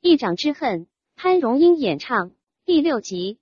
[0.00, 2.30] 一掌之恨，潘荣英演唱
[2.64, 3.38] 第六集。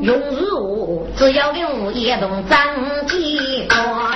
[0.00, 2.58] 用如只要留一动张
[3.06, 4.14] 继光，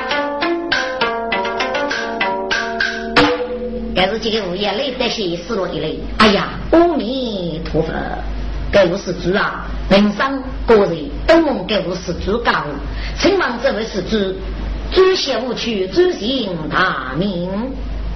[3.94, 6.00] 该是这个也累得些死了一类。
[6.16, 7.92] 哎呀，阿弥陀佛，
[8.72, 12.64] 该我施主啊，人生个人都蒙该我施主告，
[13.18, 14.34] 请望这位施主。
[14.92, 17.48] 知险无趣，知行大名。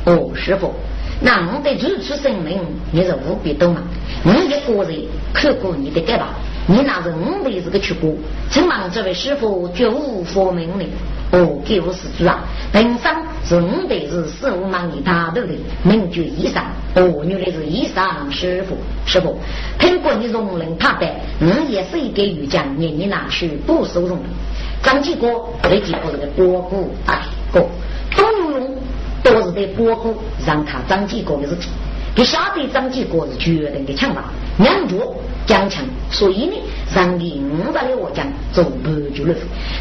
[0.07, 0.75] 哦，师傅，
[1.21, 2.61] 那我的如此生命，
[2.93, 3.83] 你是无比懂啊？
[4.23, 6.35] 你一个人看过你的干吧？
[6.67, 8.13] 你那是五辈子的去过，
[8.51, 10.85] 请问这位师傅绝无佛门呢？
[11.35, 13.13] 哦，给我施主啊，平生
[13.45, 15.49] 是五辈子十五万里大头的
[15.83, 16.63] 名绝医生。
[16.95, 18.05] 哦，原来是医生。
[18.31, 19.37] 师傅，师傅，
[19.77, 21.07] 听过你容人他的，
[21.41, 24.21] 我也是一个玉匠，年年拿去不收容。
[24.81, 27.23] 张继国那几个这个波谷大
[27.53, 27.67] 哥，
[28.15, 28.77] 董永
[29.25, 30.15] 都是在波谷
[30.47, 31.73] 让他张继国的事情，
[32.15, 34.25] 就晓得张继国是绝对的强大，
[34.59, 34.95] 两脚
[35.47, 36.53] 将强，所以呢，
[36.95, 39.35] 让你五十六我将走半句了。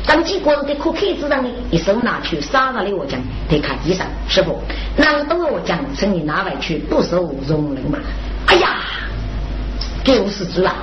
[0.03, 4.59] 张继国在可开之上呢，一手拿去三十六我将得看医生师傅，
[4.97, 7.99] 那都我将从你拿回去不收容人嘛。
[8.47, 8.77] 哎呀，
[10.03, 10.75] 就是主啊，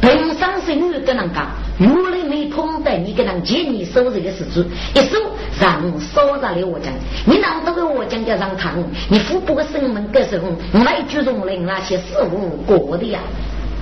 [0.00, 1.46] 平生是女跟人讲。
[1.78, 5.18] 原来没碰到你跟人借你收这个事主，一收
[5.60, 6.90] 让我烧着来我讲，
[7.26, 8.70] 你让这个我讲叫让他，
[9.10, 10.46] 你父母的生门的时候，
[10.82, 13.20] 来举重人那些事物过的呀，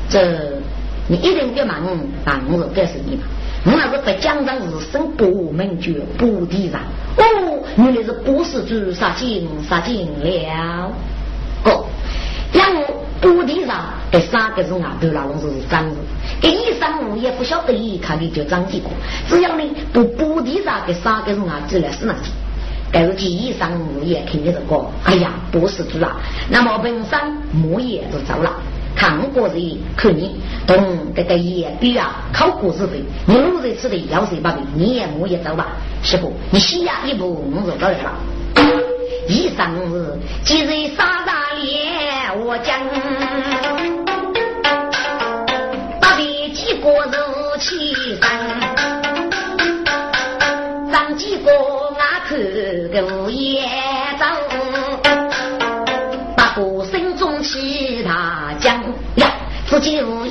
[0.08, 0.58] 这
[1.06, 1.82] 你一定别忙
[2.26, 3.22] 忙着告诉你嘛，
[3.64, 6.80] 我那是不讲上是生不门绝不地上，
[7.16, 10.90] 哦，原来是不是主杀进杀进了，
[11.64, 11.84] 哦。
[13.24, 15.96] 让我布地上这三个人啊，都那种是张子，
[16.42, 18.92] 给一上午也不晓得一看的就张继国。
[19.26, 22.30] 只要呢不布地上这三个人啊，自然是那几。
[22.92, 26.16] 但是第一上午也肯定是过，哎呀，不是主啊。
[26.50, 27.18] 那么本身
[27.50, 28.52] 木叶就走了，
[28.94, 35.68] 看过人看你，同这个叶比啊，考古是非，你路人吃的要谁把的，你也木叶走吧，
[36.02, 38.12] 师傅，你西呀一步我就到来了。
[39.26, 42.80] 一生日，今日杀大脸，我讲
[46.00, 46.18] 八百
[46.52, 48.20] 几个肉起人，
[50.90, 51.50] 张几个
[51.96, 52.36] 俺看
[52.90, 53.62] 个也
[54.18, 54.24] 走，
[56.36, 58.82] 八哥心中其他讲
[59.16, 59.30] 呀，
[59.68, 60.23] 自己无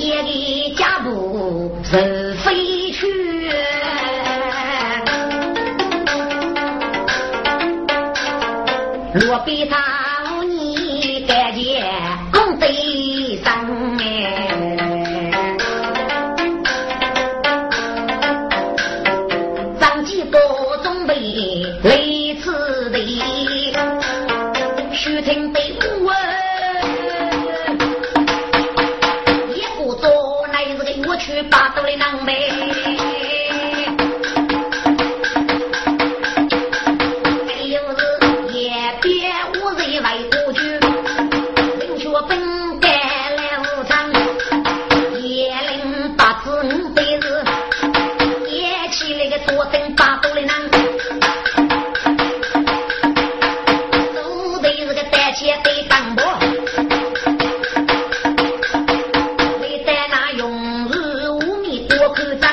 [62.06, 62.48] 我可以把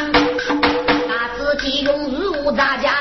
[1.38, 3.01] 自己弄成杂家。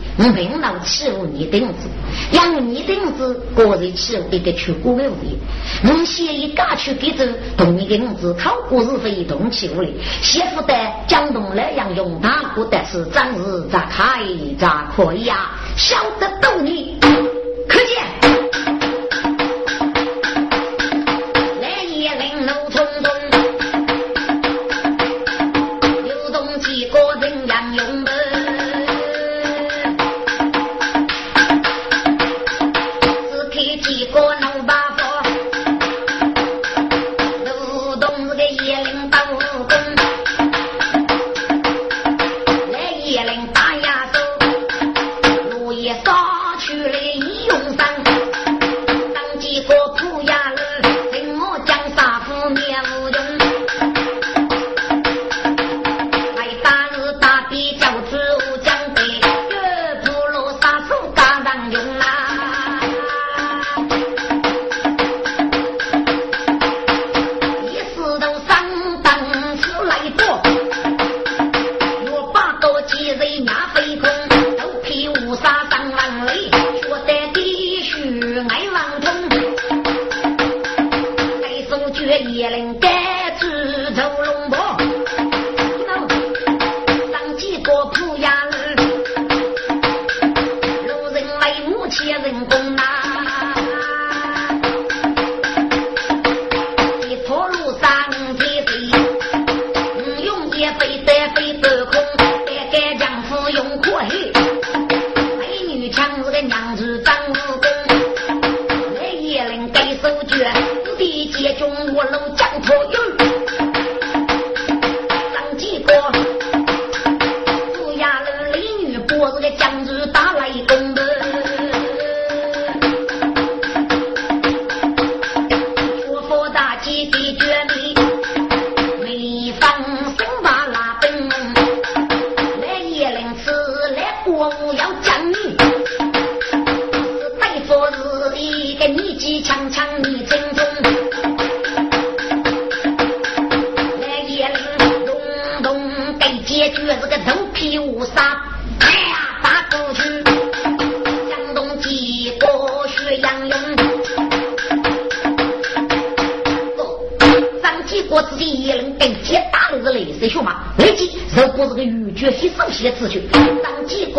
[4.53, 5.37] 去过的物业，
[5.83, 7.25] 我先一家去给走，
[7.57, 10.73] 同一个女子考过是非同起屋里，媳妇的
[11.07, 14.21] 江东来养用大过的是张氏咋开
[14.59, 15.57] 咋可以啊？
[15.75, 16.97] 晓得懂你，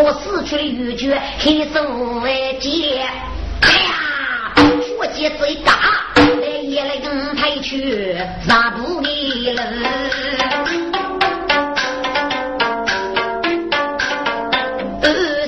[0.05, 1.81] 我死去的玉珏黑手
[2.25, 3.07] 为解，
[3.61, 3.95] 哎呀，
[4.83, 5.79] 血节最大，
[6.17, 9.63] 来也来跟抬去杀不离了。
[15.03, 15.07] 二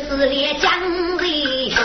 [0.09, 0.71] 是烈将
[1.19, 1.85] 人兄，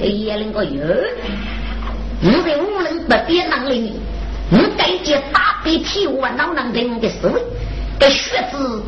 [0.00, 0.82] 给叶灵个哟，
[2.22, 4.00] 我在无人不别能力，
[4.50, 7.42] 我该接大鼻涕我脑囊人的思维。
[7.96, 8.82] 给血子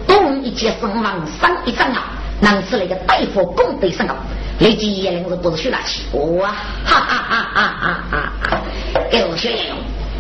[0.47, 2.05] 一截身亡，伤一丈啊！
[2.41, 4.15] 能是那个大夫功德深高，
[4.61, 6.03] 立即叶灵是不是血大气？
[6.13, 6.51] 哇！
[6.85, 8.63] 哈哈哈哈哈哈！
[9.11, 9.77] 给我学叶用，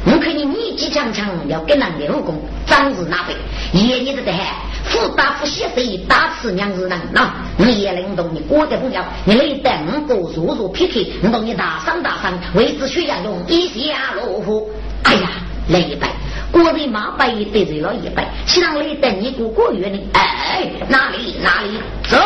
[0.07, 1.89] 我看你年纪强强，要跟人？
[2.01, 3.37] 家武功，长日难飞。
[3.73, 4.55] 爷你的得还，
[4.87, 6.99] 富大富血水，大吃娘子人。
[7.13, 9.73] 那你叶灵懂你过得不妙，你来等
[10.09, 14.73] 我如如 PK，我懂你大伤大伤，为之血杨用一下落户。
[15.05, 15.31] 哎呀，
[15.69, 16.09] 来一拜。
[16.53, 19.99] 我的马背得罪了一百，希望你等你过个月呢。
[20.15, 21.79] 哎，哪里哪里
[22.09, 22.17] 走？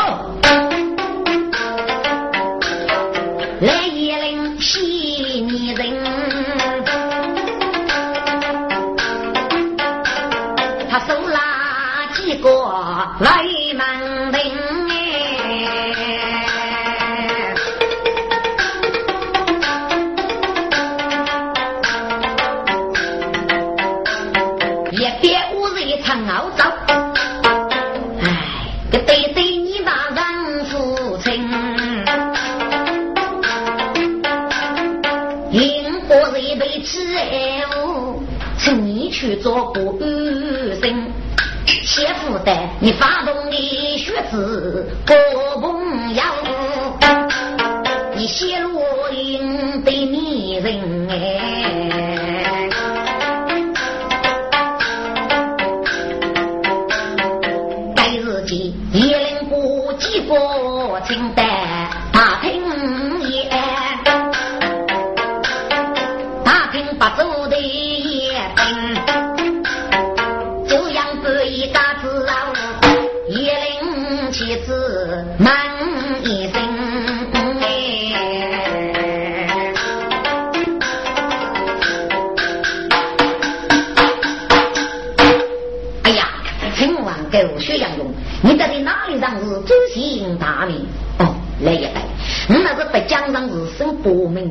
[3.61, 6.03] 来一领西女人，
[10.89, 11.39] 他收了
[12.15, 12.49] 几个
[13.21, 13.43] 来
[39.43, 39.99] 做不
[40.81, 41.13] 生，
[41.67, 45.15] 媳妇的你发动的血子不
[45.61, 46.23] 朋友，
[48.17, 48.81] 你泄露
[49.13, 51.50] 应对女人哎，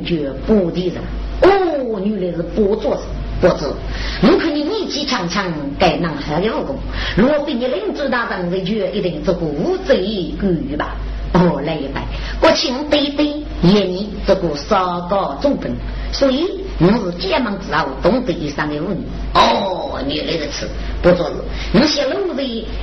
[0.04, 0.98] 绝不敌人，
[1.42, 3.02] 哦，原来是不做事，
[3.42, 3.66] 不知。
[4.22, 5.46] 如果你年纪强强，
[5.78, 6.76] 该能好的武功。
[7.16, 10.96] 若非你领主大人的决，一定做个无罪鬼吧？
[11.34, 12.04] 哦，来一拜，
[12.42, 13.26] 国庆对对，
[13.62, 15.72] 一年做个三高中分，
[16.12, 19.06] 所以我是结盟之后懂得以上的武艺。
[19.34, 20.68] 哦，原来如此，
[21.02, 21.36] 不做事。
[21.74, 22.42] 我写路子，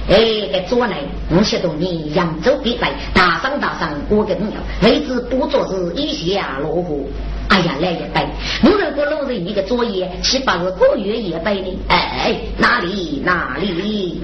[0.09, 0.99] 哎，该做来，
[1.31, 7.09] 我写到你扬州必败，大伤大伤，我的朋友，为之不做事，一下落户。
[7.49, 8.29] 哎呀，来一拜，
[8.63, 11.79] 我如果落人一个作业，七八个个月一拜呢？
[11.89, 14.21] 哎，哪里哪里？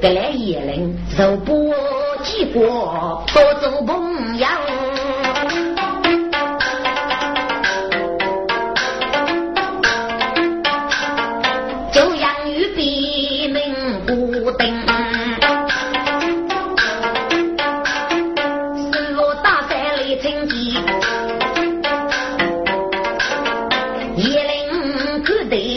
[0.00, 1.72] 给来一人，肉不
[2.22, 4.46] 几个，多做朋友。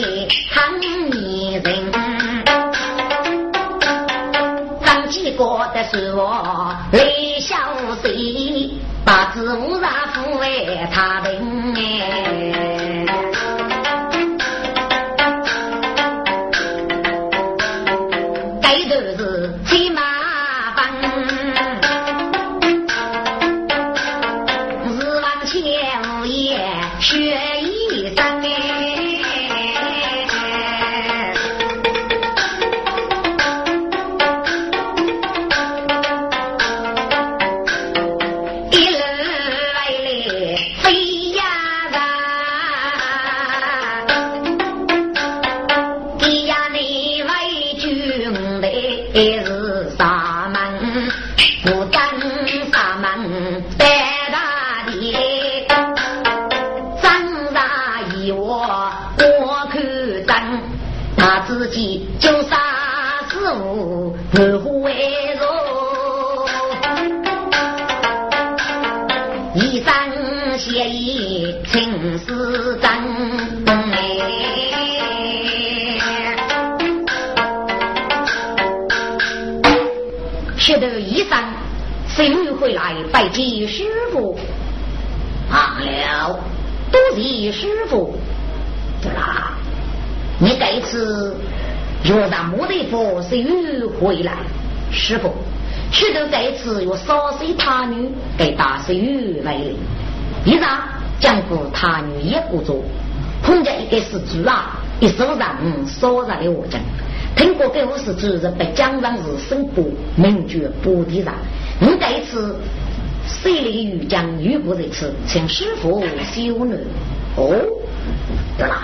[0.00, 1.92] 得看你人，
[4.82, 7.54] 张继国的是我雷小
[8.00, 8.70] 水，
[9.04, 11.49] 把子无让抚慰他人
[93.30, 94.38] 是又回来，
[94.92, 95.32] 师傅，
[95.92, 99.70] 去到这次又杀死他女，给大师又来了。
[100.44, 100.80] 一让
[101.18, 102.82] 将过他女也不做，
[103.42, 105.56] 碰见一个是猪啊，一手上
[105.86, 106.80] 烧上了我讲，
[107.36, 109.84] 听过给我是主人被江上是生波，
[110.16, 111.32] 名绝不地上，
[111.80, 112.56] 你这次。
[113.42, 116.76] 谁来玉将玉不在此，请师傅修呢？
[117.36, 117.54] 哦，
[118.58, 118.82] 对啦，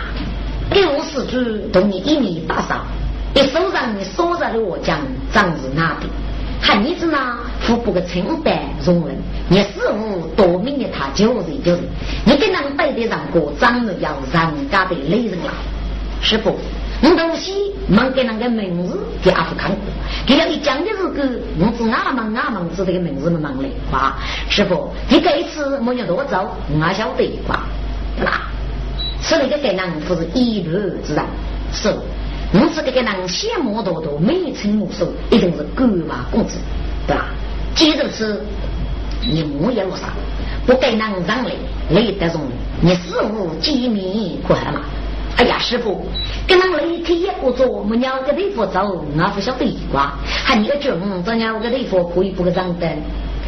[0.71, 2.85] 给我施主同你一米打扫，
[3.37, 4.99] 你手上你所着的我将
[5.31, 6.07] 长是哪的？
[6.59, 7.19] 还你子呢？
[7.61, 9.14] 腹部个清白容人，
[9.50, 11.83] 你师傅多命的他就是就是，
[12.25, 15.52] 你跟人摆的上过长得要人家的累人了，
[16.23, 16.57] 师傅。
[17.02, 19.81] 我东西忙给那个名字给阿福看过，
[20.26, 21.23] 给了一讲的是个，
[21.61, 24.14] 我只阿忙阿忙知这个名字么忙嘞，哇！
[24.49, 27.61] 师傅，你这一次没有多走，我晓得哇，
[28.19, 28.31] 那？
[29.21, 31.23] 是那个给人不是一路之人，
[31.71, 31.95] 是，
[32.53, 36.59] 我是这个人羡慕多多，美称无数，一定是狗娃公子，
[37.07, 37.26] 对吧？
[37.75, 38.41] 接着是，
[39.21, 40.11] 你莫也路上，
[40.65, 41.50] 不给人让来，
[41.91, 42.43] 累得中，
[42.81, 44.81] 你事无机密可还嘛？
[45.37, 46.07] 哎呀，师傅，
[46.47, 50.15] 跟那雷天也不做，没鸟个地方走，我不晓得一卦。
[50.25, 50.93] 还你个军，
[51.25, 52.88] 这鸟个地方可以不个张灯？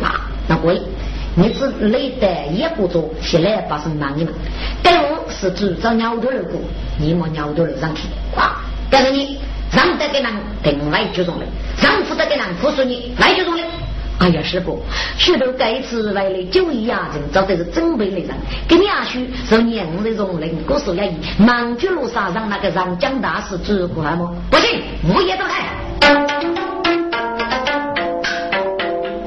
[0.02, 0.83] 啊，那贵，
[1.37, 4.33] 你是雷的也不做，现在发生忙的嘛？
[4.83, 6.61] 但我是主找鸟头路过，
[6.99, 8.02] 你莫鸟头路上去。
[8.37, 9.38] 啊，告诉你，
[9.71, 11.45] 让得给人定来就中了，
[11.83, 13.62] 让不得给人不说你来就中了。
[14.18, 14.83] 哎呀，师傅，
[15.16, 18.30] 许多这次来的九一亚人，找的是准备的人。
[18.66, 24.33] 给你阿叔说年的容人，我说要以忙居路上让那个让江大师知过来吗？
[24.50, 24.83] 不行，
[25.14, 25.54] 我也都来。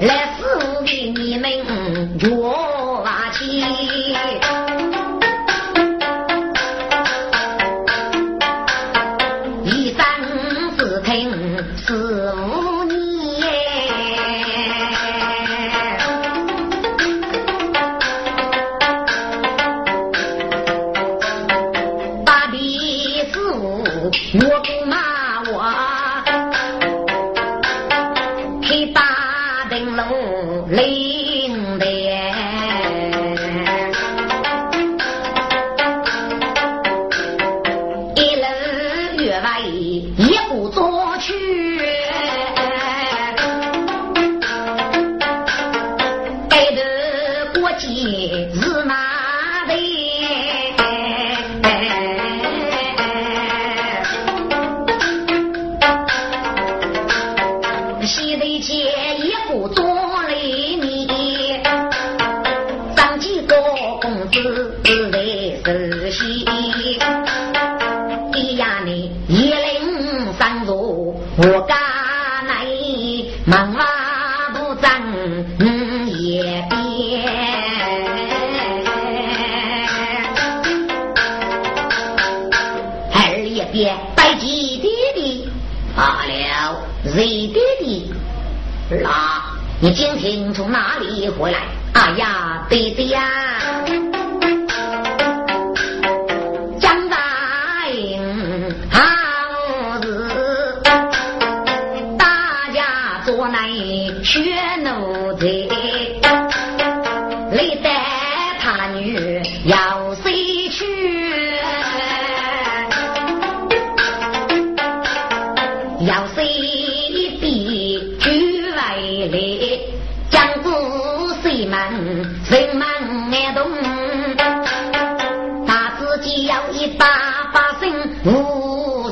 [0.01, 1.49] 来师傅给你们
[2.19, 2.27] 约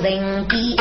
[0.10, 0.76] 无人比。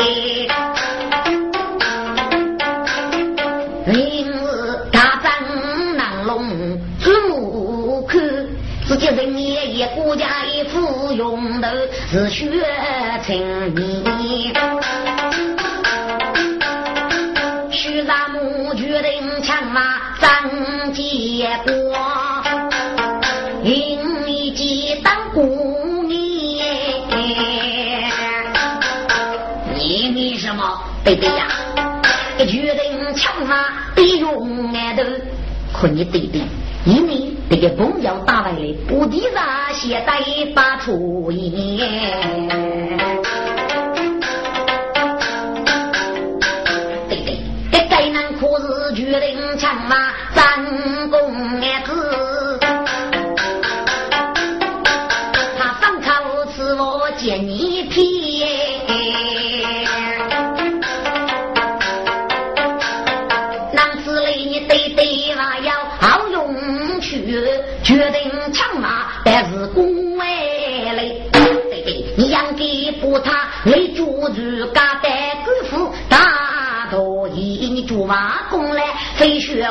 [8.89, 11.69] 自己人也也国家一副用头
[12.11, 12.51] 是血
[13.23, 13.37] 成
[13.77, 13.98] 泥，
[31.09, 31.17] 么？
[31.17, 31.47] 对对呀，
[32.39, 35.03] 决定枪法得用挨头，
[35.73, 36.45] 可你弟弟，
[36.85, 39.43] 你你这个朋友打来的，不地上
[39.73, 41.79] 携带一把粗烟。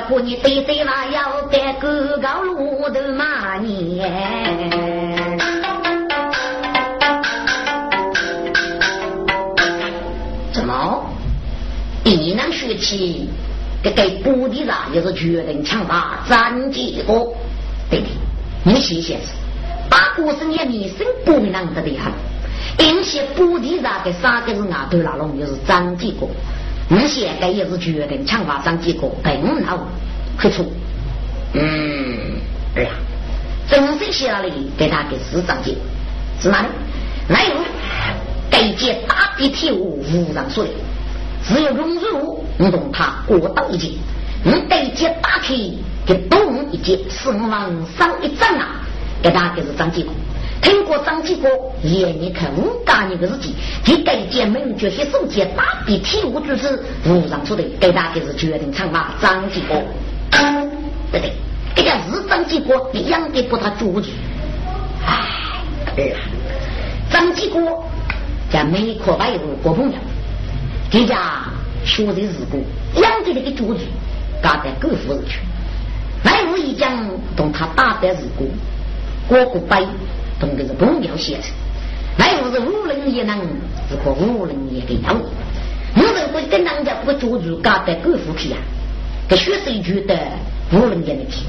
[0.08, 4.02] 非学过你对对嘛，要带哥高路的马你。
[10.54, 11.06] 怎么？
[12.04, 13.30] 你能学起？
[13.84, 17.36] 这个布地上就是决定抢马，战结果。
[17.89, 18.08] 对的，
[18.63, 19.34] 你写写是，
[19.89, 22.12] 八股是你名声不能得的很。
[22.80, 26.30] 因些布地上的三个字啊，都那拢就是张继国。
[26.89, 29.80] 你写的也是决定强化张继国，更好
[30.38, 30.65] 可出。
[31.54, 31.62] 嗯，
[32.73, 32.91] 对呀，
[33.69, 35.82] 正式写那里给他给是张继国，
[36.39, 36.67] 是哪里？
[37.28, 37.56] 哪有？
[38.50, 40.71] 该届大笔铁物无人说的，
[41.45, 44.00] 只有龙珠你懂他过道一级，
[44.43, 45.73] 你该届大铁。
[46.06, 48.80] 给东一节，身往上一站啊！
[49.21, 50.13] 给大家是张继国，
[50.62, 51.50] 听过张继国，
[51.84, 59.82] 也你看五家年的事情，给该届名角些手机大笔体务组织无上出的，给大家是决定唱马张继国，
[61.12, 61.32] 对对，
[61.76, 64.10] 这个是张继国，你养的不他主子，
[65.96, 66.12] 哎，
[67.10, 67.84] 张继国
[68.52, 69.98] 在美国白有国朋友，
[70.89, 71.43] 这家
[71.86, 72.63] 学的是故，
[73.00, 73.82] 养的那个主子，
[74.41, 75.39] 嘎在狗夫人去。
[76.24, 76.91] 来无一将
[77.36, 78.48] 同他打的是过，
[79.28, 79.82] 过过白
[80.39, 81.52] 同的是朋友写成，
[82.17, 83.38] 来无是无人也能
[83.89, 85.15] 是可无人也给要。
[85.95, 88.60] 有人会跟人家不做主搞的够服气啊，
[89.28, 90.15] 给学生觉得
[90.71, 91.45] 无人也能听。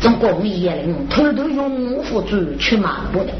[0.00, 3.30] 中国我们也能偷偷用辅助去马不了，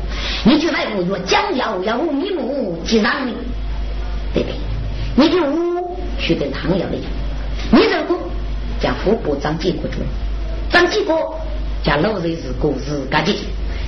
[0.45, 3.33] 你就来无要讲要要无一目即让你，
[4.35, 4.55] 对不对？
[5.17, 8.19] 你就无学得唐要的讲，你如果
[8.79, 9.97] 将副部长接过去。
[10.71, 11.35] 张继国
[11.83, 13.35] 家老人是过自家的，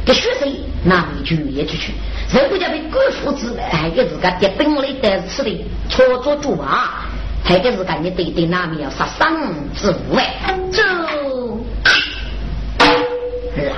[0.04, 0.52] 给学生
[0.84, 1.92] 那你就也出去。
[2.32, 7.06] 如果家被官府子，还给自家的本来的吃的操作主啊，
[7.44, 9.36] 还给自家你对对那面要杀生
[9.76, 10.82] 之物哎，走
[13.54, 13.76] 是啊，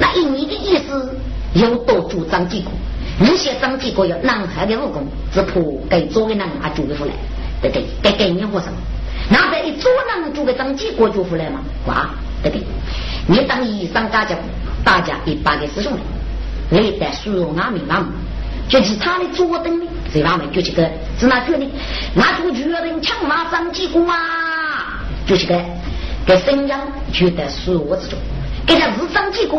[0.00, 1.14] 那以你的意思，
[1.54, 2.72] 有多主张继国？
[3.20, 7.12] 你写张继国要男孩的武功，只怕给做的男啊做不出来，
[7.60, 7.86] 对不对？
[8.02, 8.72] 该给你活什么？
[9.30, 11.60] 那在一做人做个张继国做出来吗？
[11.86, 12.10] 哇！
[12.42, 12.62] 对对，
[13.26, 14.36] 你当医生大家
[14.84, 16.02] 大家一般的师兄弟，
[16.76, 18.06] 历代输入阿弥陀佛，
[18.68, 21.66] 就是他的左等呢，这方面就这个是哪个呢？
[22.14, 25.60] 那就决定强马上几个啊，就是个
[26.26, 26.80] 给沈阳
[27.12, 28.18] 觉得输入之中，
[28.66, 29.56] 给他日上几个。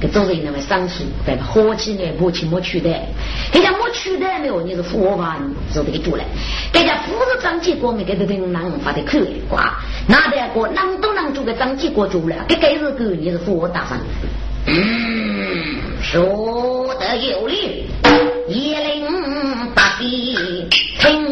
[0.00, 1.44] 给周人认为上诉，对吧？
[1.44, 3.08] 火起来，莫去莫取代，
[3.52, 5.38] 人家莫取代没有，你是佛法，
[5.72, 6.24] 是这个主来。
[6.72, 9.74] 人家不是张继国，没给这人能发的口里瓜，
[10.06, 12.44] 哪得个能都能做个张继国主了？
[12.46, 13.98] 给给是个你是佛大上。
[14.66, 17.86] 嗯，说得有理，
[18.48, 19.06] 一零
[19.74, 21.25] 八地听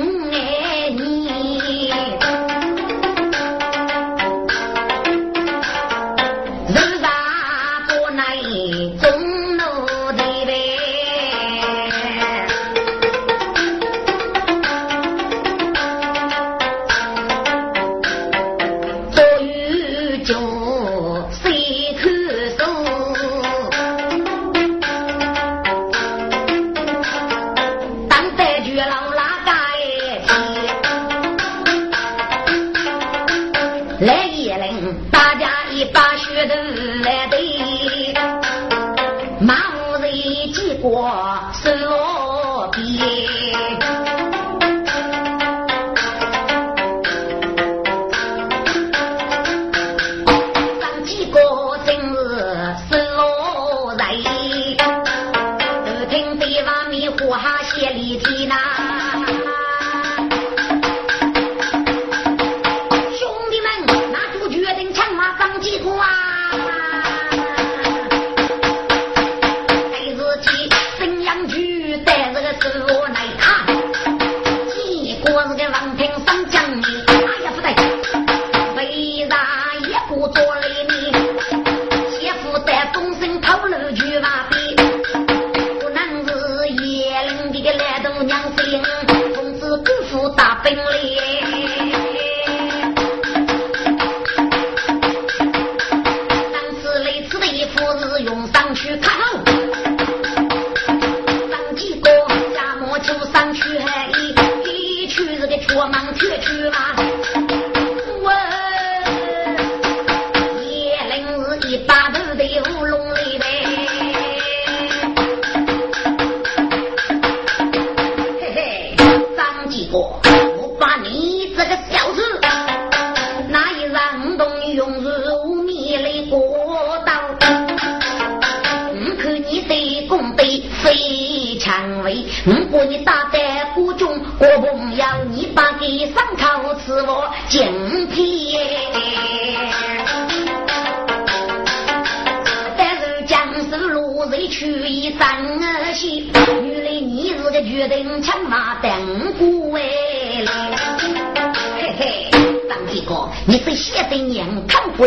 [75.33, 76.64] 我是个郎平三将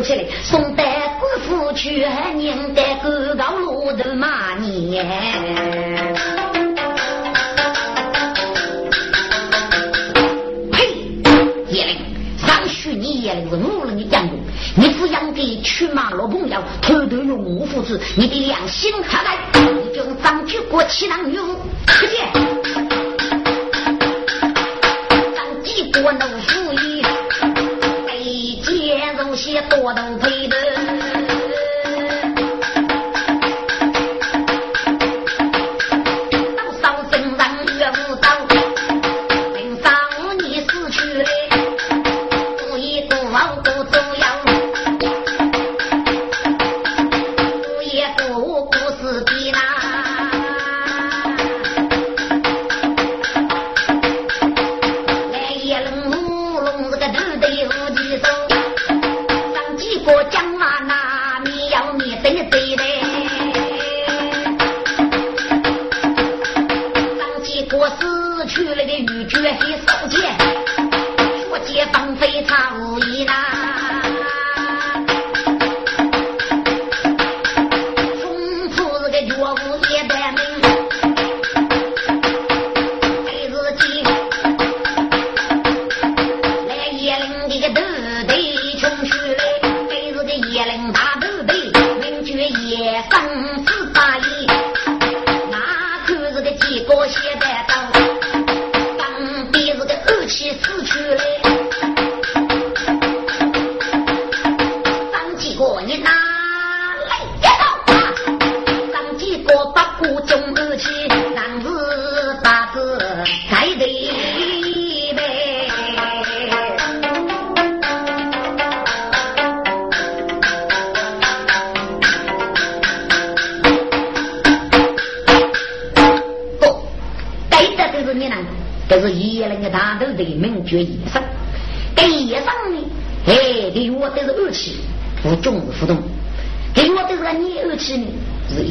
[0.01, 4.99] 起来，送得官府去，宁得官高路头骂你。
[10.71, 10.93] 呸！
[11.69, 11.97] 叶灵，
[12.37, 14.39] 上许你叶灵是无人的养工，
[14.75, 19.37] 你抚养的去马老朋友，偷偷用我父子，你的良心何在？
[19.71, 21.37] 你就是张举国欺男女，
[21.85, 22.46] 快点！
[30.07, 31.16] 多都配的。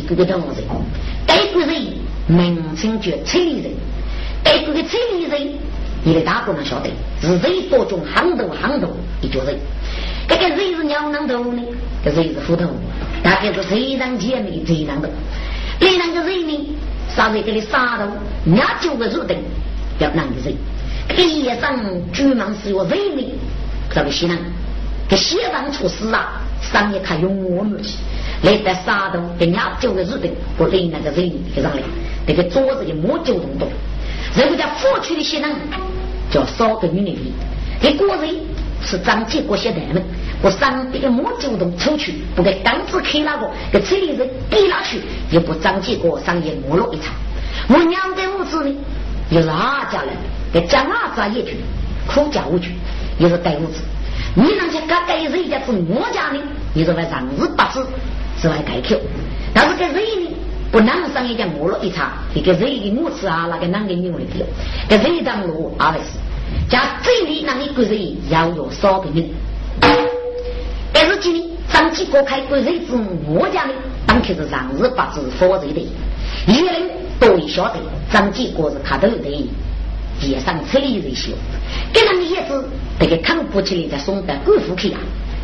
[0.07, 0.63] 是一个个东西。
[1.27, 1.83] 这个人
[2.27, 3.71] 名称叫崔人，
[4.45, 5.53] 这个个崔人，
[6.05, 6.91] 你的大部分晓得，
[7.21, 8.91] 是谁多种很多很多
[9.21, 9.57] 一角人。
[10.29, 11.63] 这个人是鸟能头呢？
[12.05, 12.69] 这人是虎头？
[13.23, 15.09] 大概是谁让姐妹最难的？
[15.81, 16.77] 你那个人呢？
[17.15, 18.05] 稍微给你杀头，
[18.45, 19.37] 你九个入等，
[19.99, 20.55] 要那个人。
[21.17, 21.79] 第一上
[22.13, 23.35] 居门是有威力，
[23.95, 24.37] 这个西南，
[25.09, 27.95] 给西方出事啊，商业他用我们去，
[28.43, 31.83] 来在山东给伢九个日本，不领那个人给上来，
[32.27, 33.69] 那个桌子的木九动动，
[34.35, 35.51] 这个叫过去的西南，
[36.31, 37.17] 叫少个女人，
[37.81, 38.29] 给国人
[38.85, 40.03] 是张继国写的们，
[40.43, 47.15] 我上边的木主动出去，不给刚子开那个，给村里人给了去，也不张继国上也没落一场。
[47.69, 48.77] 我娘在屋子里，
[49.31, 50.11] 又是二家人，
[50.53, 51.57] 给江二家一句，
[52.07, 52.73] 苦家无句，
[53.19, 53.81] 又是盖屋子。
[54.35, 56.39] 你让去盖盖人家是我家的，
[56.75, 57.87] 你说来上日八字
[58.41, 58.97] 是来盖口，
[59.55, 60.31] 但是给人呢？
[60.73, 64.47] 不能上一家没落一场，一个人的母子啊，那个男的女的的，
[64.89, 66.19] 给人当路二位是。
[66.69, 69.25] 加这里那一个人要有少个人，
[70.93, 73.73] 但是今天张继国开国人子我家的，
[74.07, 75.89] 当天是上日八字佛人的，
[76.47, 76.83] 一个人
[77.21, 77.77] 都晓得
[78.13, 79.51] 张继国是卡头的，
[80.21, 81.33] 街上车里人修，
[81.93, 82.69] 给他们叶子
[82.99, 84.99] 这个看不起来在送到贵妇去啊，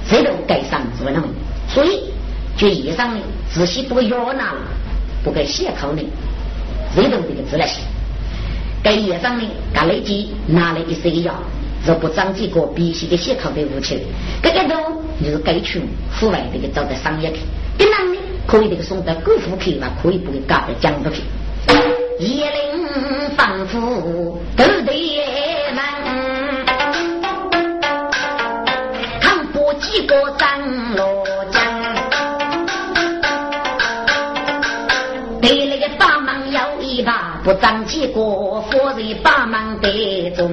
[0.07, 1.27] 谁都该上是为那么，
[1.69, 2.11] 所以
[2.57, 3.21] 就叶上呢
[3.53, 4.61] 仔细不要拿了，
[5.25, 6.03] 不给写口呢，
[6.95, 7.81] 谁都这个字来写。
[8.83, 11.35] 该叶上呢，他立即拿了一些药，
[11.87, 14.01] 若不长几个必须的血口给捂起来。
[14.43, 15.81] 这个都就是该去
[16.19, 17.39] 户外这个找在商业去，
[17.79, 21.23] 这男的可以这个送到贵妇去嘛可以不给搞到江都去。
[22.19, 22.89] 叶灵
[23.37, 24.93] 仿佛都得
[25.75, 25.83] 门，
[37.45, 39.91] 不长几个佛人把门带
[40.37, 40.49] 走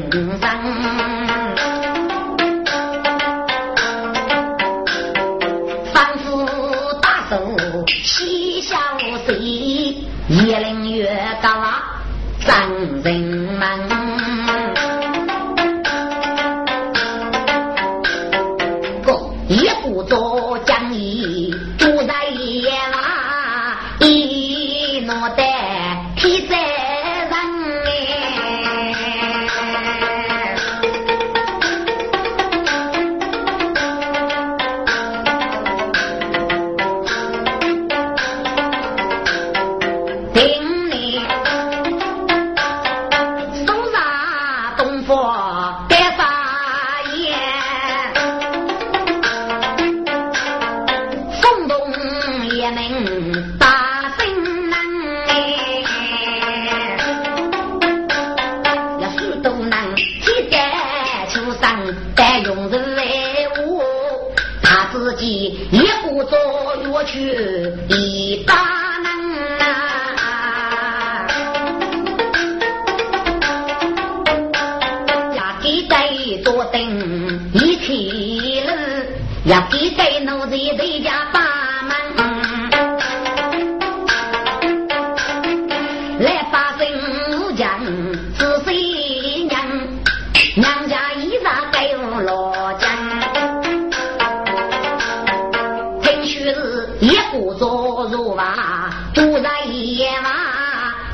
[96.99, 100.33] 一不做肉娃，住在夜晚，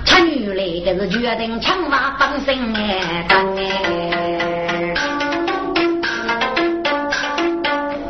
[0.04, 4.96] 吃女来可是决定抢娃帮生哎，当哎。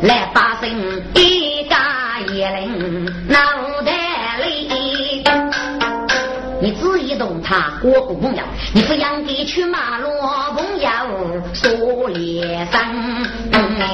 [0.01, 0.69] 来把声
[1.15, 3.39] 一家一人脑
[3.83, 3.91] 袋
[4.41, 5.23] 里，
[6.61, 10.09] 你只一动他我不朋友，你不养的去马路
[10.55, 10.89] 朋友
[11.53, 12.79] 说连声，
[13.51, 13.87] 来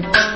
[0.00, 0.27] Mm-hmm.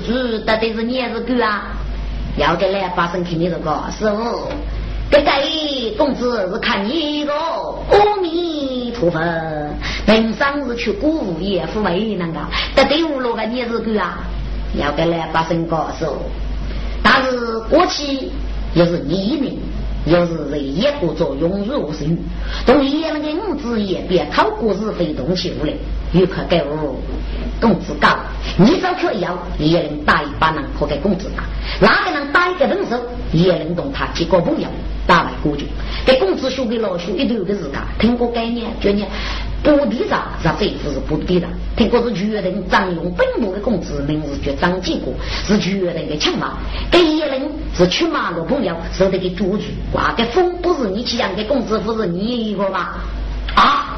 [0.00, 1.76] 也给我施主，到底是年日狗啊！
[2.36, 4.48] 要给来发生肯定是个师傅，
[5.10, 5.30] 这个
[5.98, 7.32] 工资是看你个。
[7.32, 9.18] 阿弥陀佛，
[10.06, 12.40] 平生是去鼓舞夜府为那个，
[12.74, 14.18] 到第五路个你是狗啊，
[14.74, 16.16] 要给来发生个师傅。
[17.02, 18.30] 但是过去
[18.74, 19.58] 又是你呢，
[20.06, 22.16] 要是日夜过着庸如生，
[22.66, 25.72] 同爷那个五子也别考过日非动起无来，
[26.12, 26.96] 又可给我
[27.60, 28.08] 工资高，
[28.56, 31.44] 你找可要也能打一把人可给工资大，
[31.80, 32.98] 哪个能打一个人手
[33.32, 34.68] 也能动他几个朋友。
[35.06, 35.66] 打来过去，
[36.06, 39.04] 给工资输给老兄一头的自家，听过概念，觉得
[39.62, 45.12] 不地上是政府是不地上，听过是决定张勇本部的工资，名字叫张建国，
[45.46, 46.56] 是决定的抢马，
[46.90, 47.42] 给一人
[47.74, 52.88] 是去马路朋友，是得给捉住，挂个风不是你去养给工资不是你一个吗？
[53.54, 53.96] 啊！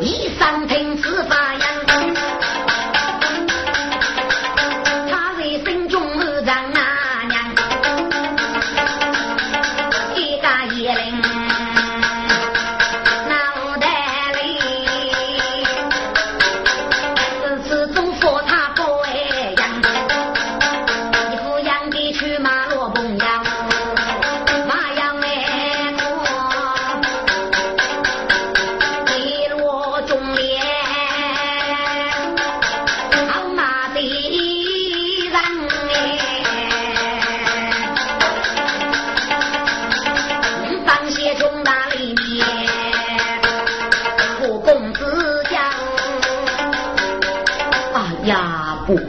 [0.00, 2.65] 一上庭是发扬。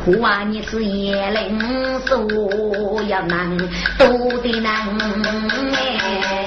[0.09, 0.41] 我啊！
[0.47, 1.59] 你是也灵
[2.05, 3.57] 素要难，
[3.97, 4.73] 都得难
[5.73, 6.45] 哎！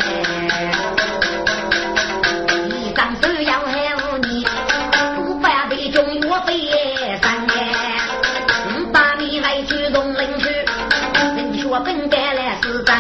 [2.71, 4.47] 一张手要害你，
[5.15, 6.71] 不把的中药费
[7.21, 8.01] 三哎！
[8.91, 10.49] 把你来去东邻居，
[11.37, 12.97] 人说本该来是真，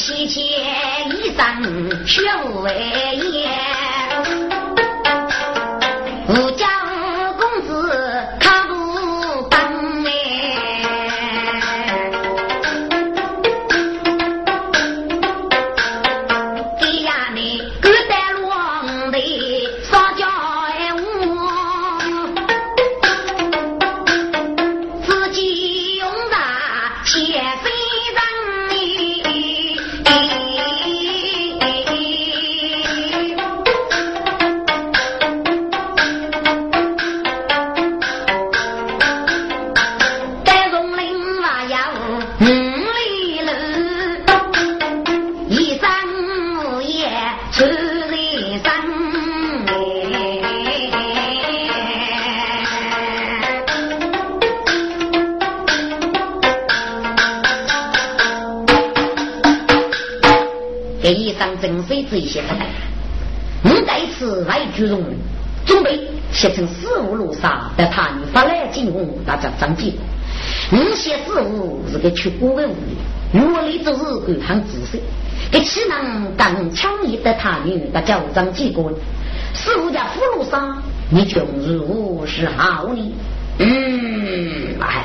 [0.00, 0.42] 西迁
[1.10, 2.22] 衣裳学
[2.62, 3.59] 为业。
[66.40, 70.00] 写成四五路上的他女发来进攻，大家张记。
[70.72, 74.98] 我写四五是个出国的物理，我里就是官方知识。
[75.50, 78.90] 给岂能当强硬的他女大家张记过？
[79.52, 83.14] 四五家俘虏上，你军如是好呢？
[83.58, 85.04] 嗯，哎，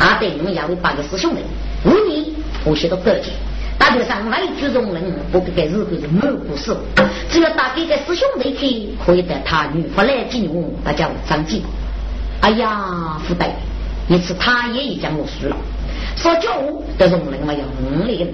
[0.00, 1.42] 阿对你们要为八个师兄弟，
[1.84, 2.24] 五年
[2.64, 3.30] 我学到高级。
[3.84, 6.74] 大街上外举众人，不给给日本是某不是，
[7.28, 11.62] 只要打给个师兄弟去，可以带他女回来进入，大家张记。
[12.40, 13.50] 哎呀，福袋，
[14.08, 15.56] 一次他也已将我输了。
[16.16, 18.26] 说叫我的容人嘛要五年，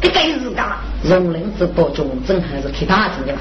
[0.00, 3.40] 这该日噶，容人这包中真还是其他子的吧？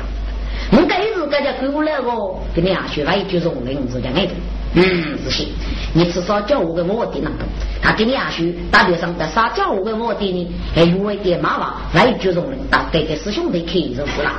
[0.71, 2.11] 我该日大家过来个，
[2.53, 4.27] 给你啊学外举容人是这样的。
[4.75, 5.47] 嗯，是行。
[5.93, 7.45] 你至少叫我个卧底那个，
[7.81, 10.51] 他给你阿叔大街上在啥叫我个卧底呢？
[10.75, 14.33] 还有为点马娃来举重人，打给个师兄弟去就是了。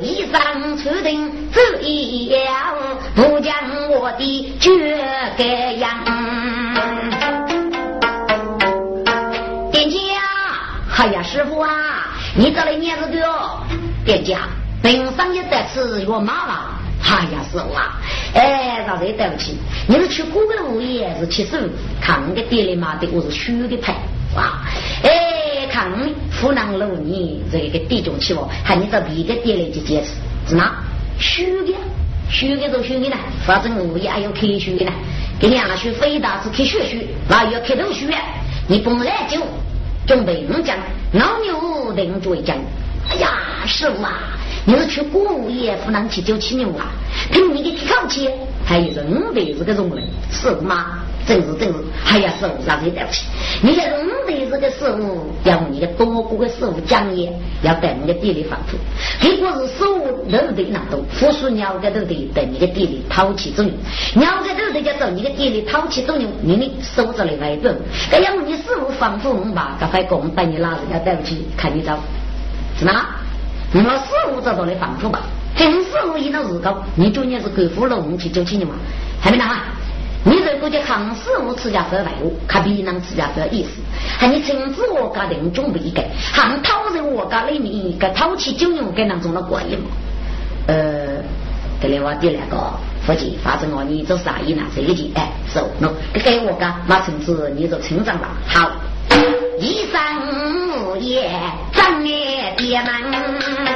[0.00, 2.74] 一生注定走一样，
[3.14, 3.54] 不将
[3.90, 4.96] 我的绝
[5.36, 5.90] 改样。
[9.70, 9.98] 店家，
[10.96, 11.68] 哎呀，师傅啊，
[12.34, 13.60] 你这里念着的哦。
[14.06, 14.38] 店家，
[14.82, 16.75] 本上也得吃药马娃。
[17.08, 17.94] 哎呀，师傅啊，
[18.34, 19.56] 哎，那谁对不起？
[19.86, 23.94] 你是去古的物业是七十五，看个店里买的我是虚的牌，
[24.34, 24.60] 哇！
[25.04, 25.88] 哎，看
[26.40, 30.10] 湖南路你这个地中气哦，喊你到别的店里去解释，
[30.48, 30.74] 是哪？
[31.18, 31.74] 虚的，
[32.28, 34.92] 虚的就虚的呢，反正物业还有开虚的呢，
[35.38, 38.08] 给你阿去飞大是开血虚，那要开头虚，
[38.66, 39.40] 你本来就
[40.06, 40.76] 准备五讲，
[41.12, 42.56] 老牛等着一讲。
[43.08, 43.30] 哎呀，
[43.64, 44.18] 师傅啊！
[44.66, 46.90] 你是去国务业湖南去九七牛啊？
[47.30, 48.28] 凭你个一口气，
[48.64, 50.98] 还有人辈子个容人，是吗？
[51.24, 53.26] 真是真是，哎呀，师傅，那对不起。
[53.62, 58.76] 你个人辈子个师傅，要你个多过个师傅讲业，要等你个地里放土。
[59.20, 59.98] 如果是手
[60.30, 63.74] 都得那多，富庶鸟个都得等你个地里淘气种牛，
[64.14, 67.72] 鸟个都得叫走你个地里淘气种牛，你的手着来外走。
[68.10, 71.92] 这样你师傅放土吧，赶快工把你拉着，要对不起，看你走，
[72.80, 72.84] 是
[73.72, 75.20] 你们师傅找到来放土吧，
[75.56, 78.74] 真师傅一到日高，你昨年是国富龙去九七年嘛？
[79.20, 79.64] 还没拿啊？
[80.24, 83.70] 你这估计康师傅持家分外物，看别人持家分意思，
[84.18, 86.02] 还你亲自我家定准备一个，
[86.32, 89.84] 还讨人我家里面个讨起酒用跟当中的关系嘛？
[90.68, 91.22] 呃，
[91.80, 92.56] 这里我第二个
[93.04, 94.62] 夫妻发生我，你做啥意呢？
[94.74, 95.90] 这一句哎，走，喏，
[96.24, 98.70] 给我家马成子，你做村长吧，好。
[99.58, 101.30] 一生也
[101.72, 103.75] 挣也爹妈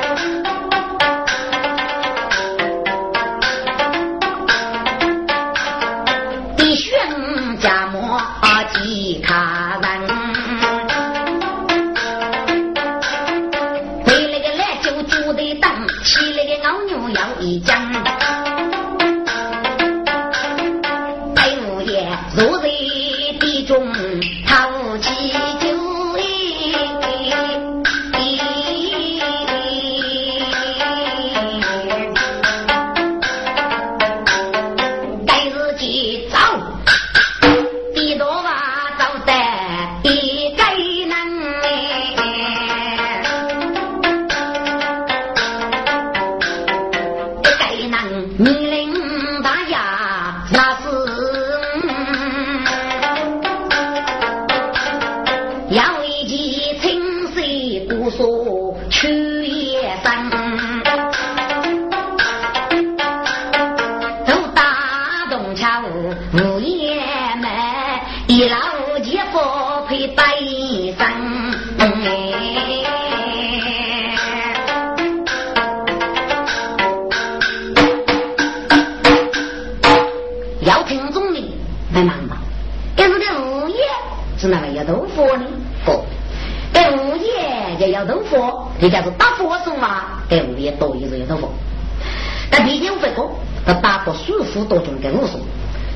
[94.65, 95.41] 多种给武松，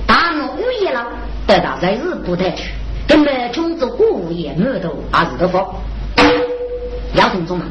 [0.06, 1.06] 大怒物业了，
[1.46, 2.70] 得到在日不得去，
[3.06, 5.74] 根本穷做物业满头还是多佛。
[7.14, 7.66] 要听中嘛？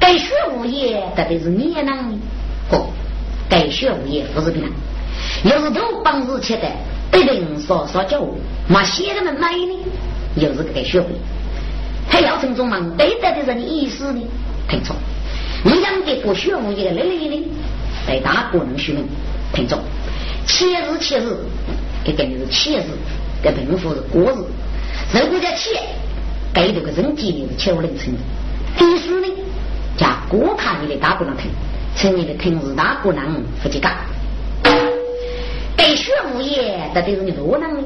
[0.00, 2.18] 该学物业特别是你也能的，
[2.70, 2.86] 不，
[3.48, 4.72] 该学物业不是别人，
[5.44, 6.66] 又是都帮日切的，
[7.10, 8.24] 对人说说教，
[8.68, 9.78] 嘛写的们买呢，
[10.36, 11.08] 又是该学会。
[12.08, 12.78] 还要听中嘛？
[12.96, 14.22] 对待的人意思呢？
[14.68, 14.96] 听众，
[15.64, 17.48] 你养的不学无业的累累的，
[18.06, 19.06] 在大不能学明。
[19.52, 19.78] 听众，
[20.46, 21.36] 七日七日，
[22.04, 22.82] 这等于是七日，
[23.42, 24.36] 这贫富是国日。
[25.12, 25.70] 如果叫七，
[26.54, 28.14] 给这个人纪念是九零成。
[28.78, 29.26] 第四呢，
[29.96, 31.50] 叫过卡你的大不能听，
[31.96, 33.94] 成年的听是大不能不及干。
[35.76, 37.82] 该学无业，这都是你多能的。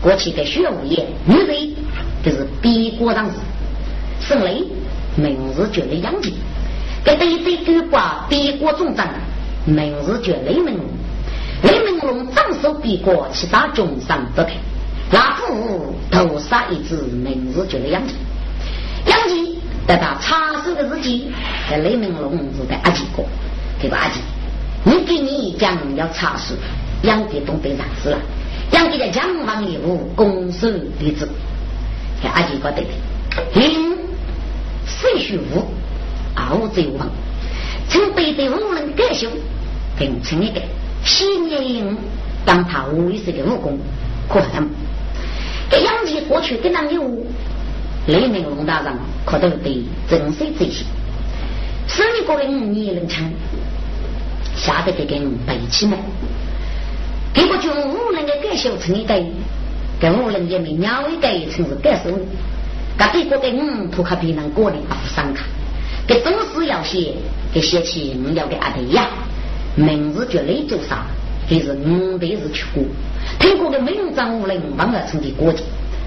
[0.00, 1.74] 过去该学无业，女人
[2.24, 3.32] 就是比过当时，
[4.20, 4.64] 生累。
[5.14, 6.32] 明日绝雷杨戬，
[7.04, 9.06] 给对对狗挂比过中章，
[9.66, 10.86] 明日绝雷明龙，
[11.62, 14.50] 雷明龙掌手比过其他中上不开，
[15.12, 18.14] 老夫头杀一只，名字叫杨吉。
[19.06, 21.30] 杨吉在他插手的日记，
[21.70, 23.24] 在雷明龙是在阿吉过，
[23.80, 23.98] 对吧？
[24.02, 24.20] 阿吉，
[24.84, 26.54] 你给你讲要查手，
[27.02, 28.18] 杨吉东北上市了，
[28.72, 31.28] 杨吉的江王业务公守弟子，
[32.20, 33.96] 看阿吉哥对的，零
[34.84, 35.64] 谁学武，
[36.34, 37.08] 傲贼王，
[37.88, 39.28] 从北对无人改修，
[39.98, 40.60] 更成一个
[41.04, 41.96] 七年
[42.44, 43.78] 当他为师的武功，
[44.28, 44.68] 可恨。
[45.70, 47.02] 给杨吉过去跟他有
[48.06, 48.92] 雷明龙大人，
[49.24, 50.84] 可都得珍惜这些。
[51.88, 53.24] 十二个人你能抢，
[54.56, 55.98] 吓得给给背起来。
[57.34, 59.22] 给个军五人的改修成一代，
[60.00, 62.10] 跟五人也没鸟一代城市改修。
[62.98, 65.44] 给别个给五扑克皮能过的不上卡，
[66.06, 67.14] 给总是要写，
[67.52, 69.08] 给写起五要给阿弟呀，
[69.74, 71.06] 名字叫雷州啥？
[71.48, 72.84] 还是五辈子去过，
[73.38, 75.64] 听过的名章无人帮了成的国际，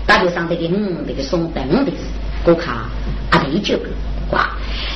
[0.07, 1.97] 大街上这个五这个送等的是，
[2.45, 2.73] 我看
[3.31, 3.77] 阿弟就
[4.31, 4.49] 哇，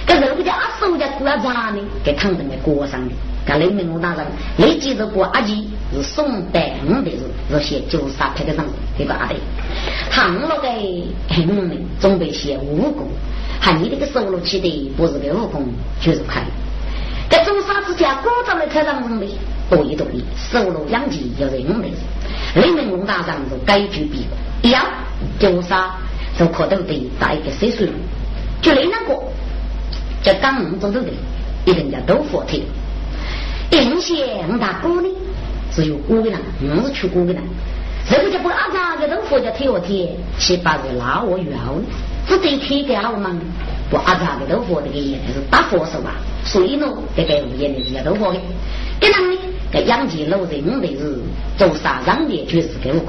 [0.07, 1.79] 这人家阿叔家过啥呢？
[2.03, 3.13] 给躺在那锅上的，
[3.45, 4.25] 给雷明武大人，
[4.57, 6.63] 雷记着过阿弟是送等
[7.03, 7.17] 的是，
[7.51, 8.65] 这些就是啥拍个上
[8.97, 9.35] 这个阿弟，
[10.09, 10.69] 躺了个
[11.27, 13.07] 很们准备些武功，
[13.59, 15.65] 喊你这个收入起的不是个武功
[16.01, 16.43] 就是看。
[17.29, 19.27] 在中沙之家，古早的开场人的
[19.69, 21.87] 多一多一，收入养鸡要人的，
[22.55, 24.25] 雷明龙大人就改举比
[24.63, 24.83] 一样，
[25.39, 25.95] 中沙
[26.37, 27.85] 就可都得打一个岁数，
[28.63, 29.13] 就那两个，
[30.23, 31.09] 叫刚五走走的，
[31.65, 32.61] 一人家都服帖。
[33.69, 35.07] 应县大哥呢，
[35.71, 37.43] 只有五个人，五是去五个人，
[38.09, 40.09] 这个就不阿扎个都服叫贴我贴，
[40.39, 41.55] 七八日拉我远，
[42.27, 43.39] 只得贴给我们。
[43.91, 46.13] 我阿扎的都活这个也是打佛手啊，
[46.45, 48.39] 所以呢，这个物业的人家都活的。
[48.99, 49.41] 跟他们呢，
[49.73, 51.17] 在养鸡老人的是
[51.57, 52.99] 做啥让的，就是给我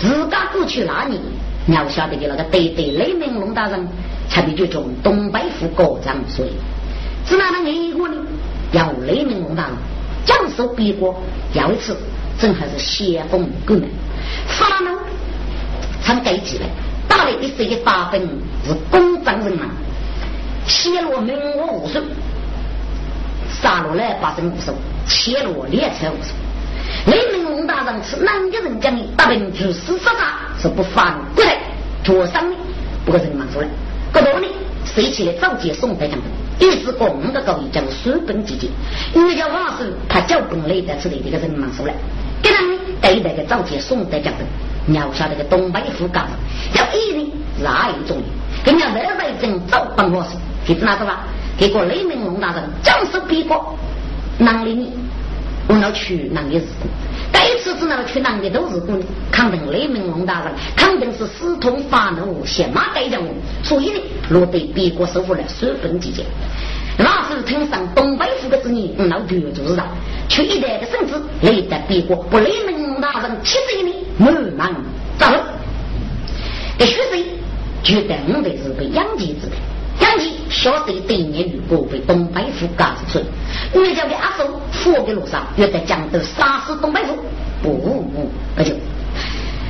[0.00, 1.18] 自家过去那年，
[1.64, 3.88] 你要晓得的那个对对雷明龙大人，
[4.28, 6.50] 才比就从东北府高涨所以，
[7.26, 8.16] 是哪能一个呢？
[8.72, 9.72] 要雷明龙大人
[10.26, 11.22] 将手逼过，
[11.54, 11.96] 有一次
[12.38, 13.88] 正好是先锋过门，
[14.46, 14.90] 发呢，
[16.02, 16.66] 常给起来，
[17.08, 18.20] 打来的是一八分
[18.66, 19.66] 是公章人嘛。
[20.66, 22.00] 切罗名我无数，
[23.60, 24.72] 杀罗来发生无数，
[25.06, 26.32] 切罗列车无数。
[27.06, 29.02] 雷明龙大人是南京人讲的？
[29.16, 31.52] 大兵去死杀他是不犯规的，
[32.04, 32.56] 脚上的
[33.04, 33.68] 不过人忙出来。
[34.12, 34.46] 个多呢，
[34.84, 36.16] 谁起来召集宋代将
[36.58, 38.68] 军，一直公的高义叫书本集结，
[39.20, 41.94] 为叫王师他脚本来的之类的个人忙出来。
[42.42, 44.46] 跟他们对待个召集宋代将军，
[44.88, 46.28] 留下这个东北副干，
[46.74, 47.26] 要一人
[47.58, 48.24] 是二一种人，
[48.64, 50.30] 跟人家在在正早办公室。
[50.66, 51.24] 给哪个吧？
[51.58, 53.76] 结果雷鸣龙大人将手逼过，
[54.38, 54.92] 哪里你
[55.68, 56.66] 我要去哪里日子？
[57.32, 58.96] 这一次只能去哪里都是过，
[59.30, 63.30] 肯定雷鸣龙大人肯定是私通发怒，先马改将我，
[63.62, 64.00] 所以呢，
[64.30, 66.24] 落得别国收复了十分积极。
[66.98, 69.86] 那是听上东北府的子女，老绝就是上，
[70.28, 74.74] 却一代的圣旨，累得别国不雷明龙大人七十一年满满
[75.18, 75.26] 走。
[76.78, 77.26] 这徐谁
[77.82, 79.52] 觉得我的是被养鸡之的。
[80.00, 83.24] 杨吉晓得对面与国被东北府赶出村，
[83.74, 87.16] 越叫给阿叔佛给路上，越在江头杀死东北府，
[87.62, 88.72] 不不不就。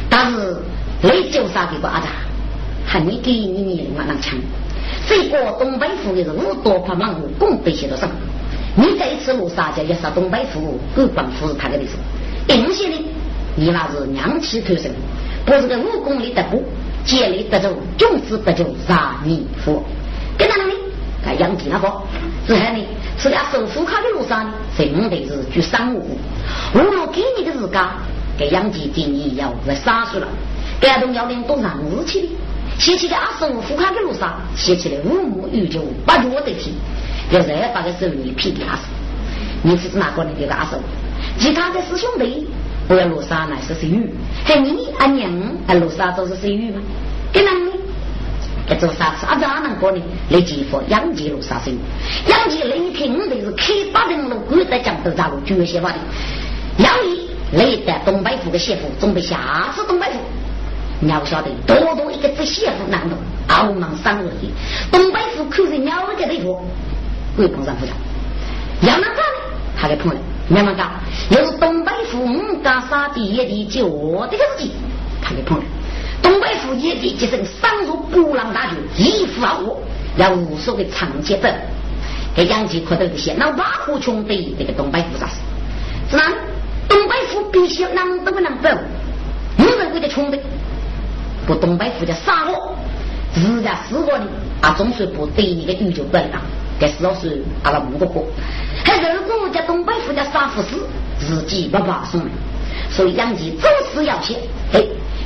[0.08, 0.56] 但是
[1.02, 2.06] 雷九杀给过阿达，
[2.86, 4.34] 喊你给你你往上抢，
[5.08, 8.08] 这个东北府的人物多怕忙武功被写到上，
[8.76, 11.96] 你这一次路杀就要杀东北府，各官府是他的意思。
[12.46, 13.04] 定些呢，
[13.56, 14.90] 你那是娘气头生，
[15.44, 16.62] 不是个武功里得不，
[17.04, 19.82] 竭力得走，种子得就杀你佛。
[20.38, 20.74] 跟哪里？
[21.24, 21.86] 在杨吉那个，
[22.46, 22.84] 之后呢，
[23.16, 26.18] 是在收户卡的路上呢，真的是去商务。
[26.74, 27.92] 我若给你的日家，
[28.36, 30.26] 给杨吉建议要在杀死了，
[30.80, 32.28] 感动要领多让日去的。
[32.76, 36.74] 写起来二十五户卡的路上，写起来五亩有九八脚得提，
[37.30, 38.82] 要再把个手里批给阿叔。
[39.62, 40.30] 你是哪个呢？
[40.36, 40.76] 给个阿叔？
[41.38, 42.48] 其他的师兄弟，
[42.88, 44.12] 我要罗刹乃是谁语？
[44.44, 45.30] 还你阿娘
[45.68, 46.80] 啊罗刹都是谁语吗？
[47.32, 47.70] 跟哪里？
[48.68, 49.26] 这做啥子？
[49.26, 50.00] 啊，咋能过呢？
[50.30, 51.76] 来继父杨继路杀生，
[52.28, 55.96] 杨继雷听的是开八人路，古在江头咋路绝些话的。
[56.78, 60.18] 杨毅雷的东北府的媳妇准备下次东北府，
[61.00, 64.50] 你要晓得，多多一个这媳妇难懂，傲慢三恶的
[64.92, 66.54] 东北府可是鸟个地方，
[67.36, 67.90] 会碰上不了。
[68.82, 69.22] 杨那干呢？
[69.76, 70.88] 他给碰了，杨那干
[71.30, 73.84] 又是东北府五家杀第一的就
[74.30, 74.70] 这个事情，
[75.20, 75.64] 他给碰了。
[76.22, 79.82] 东北府野地即生三入波浪大军，一呼而过，
[80.16, 81.54] 要无数的长节本，
[82.34, 85.34] 给杨继可都不些，那挖虎穷的这个东北府啥事？
[86.10, 86.32] 是哪？
[86.88, 88.68] 东北府必须能都不能走，
[89.58, 90.38] 无人会的穷的，
[91.46, 92.76] 不东北府的杀我，
[93.32, 94.26] 自家死过的
[94.60, 96.40] 啊，总算不对你的玉就本了。
[96.78, 98.26] 这死老是阿拉不过，
[98.84, 100.86] 还如果家东北府的杀不死，
[101.18, 102.20] 自己不把送。
[102.90, 104.36] 所以杨吉做事要写，
[104.72, 104.82] 哎，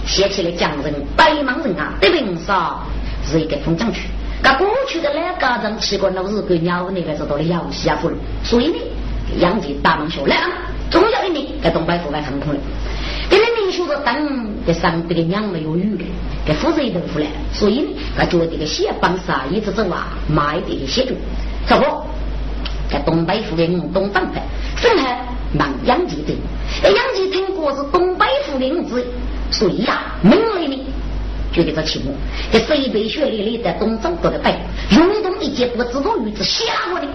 [0.06, 2.82] 写起来匠人、白忙人啊，对平少
[3.28, 4.02] 是一个风景区。
[4.42, 7.98] 那过去的那个人去过那日本鸟那个是到了游戏啊，
[8.44, 8.74] 所以呢，
[9.38, 10.46] 杨吉大忙学来了，
[10.90, 12.60] 总有一年在东北府外航空了。
[13.28, 16.04] 给人民说的等给上边的娘没有雨的，
[16.44, 21.12] 给负责一顿回来，所以呢，他觉得这个血帮啥一直走啊，买的一些就，
[21.68, 21.84] 这不
[22.88, 24.40] 在东北府的东张派，
[24.76, 26.34] 生还忙杨吉的，
[26.84, 29.04] 哎，杨吉听过是东北府的名字，
[29.50, 30.84] 所以呀，门里呢
[31.52, 32.12] 就给这题目，
[32.50, 34.54] 给水杯血里里的东张国的背，
[34.90, 37.06] 运动一节不知道鱼子写过的。